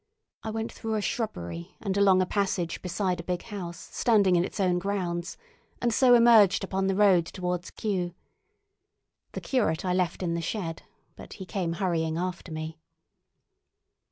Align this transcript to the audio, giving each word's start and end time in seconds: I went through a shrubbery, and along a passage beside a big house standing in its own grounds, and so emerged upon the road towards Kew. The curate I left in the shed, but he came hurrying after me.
I 0.41 0.49
went 0.49 0.71
through 0.71 0.95
a 0.95 0.99
shrubbery, 1.03 1.75
and 1.79 1.95
along 1.95 2.23
a 2.23 2.25
passage 2.25 2.81
beside 2.81 3.19
a 3.19 3.23
big 3.23 3.43
house 3.43 3.77
standing 3.93 4.35
in 4.35 4.43
its 4.43 4.59
own 4.59 4.79
grounds, 4.79 5.37
and 5.79 5.93
so 5.93 6.15
emerged 6.15 6.63
upon 6.63 6.87
the 6.87 6.95
road 6.95 7.23
towards 7.27 7.69
Kew. 7.69 8.15
The 9.33 9.41
curate 9.41 9.85
I 9.85 9.93
left 9.93 10.23
in 10.23 10.33
the 10.33 10.41
shed, 10.41 10.81
but 11.15 11.33
he 11.33 11.45
came 11.45 11.73
hurrying 11.73 12.17
after 12.17 12.51
me. 12.51 12.79